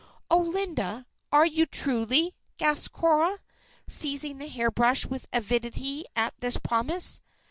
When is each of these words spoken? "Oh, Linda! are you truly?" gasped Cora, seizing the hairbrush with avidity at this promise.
"Oh, 0.31 0.39
Linda! 0.39 1.05
are 1.31 1.45
you 1.45 1.67
truly?" 1.67 2.33
gasped 2.57 2.91
Cora, 2.91 3.37
seizing 3.87 4.39
the 4.39 4.47
hairbrush 4.47 5.05
with 5.05 5.27
avidity 5.31 6.05
at 6.15 6.33
this 6.39 6.57
promise. 6.57 7.21